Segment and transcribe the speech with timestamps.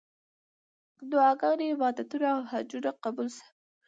[1.09, 3.45] دعاګانې، عبادتونه او حجونه قبول سه.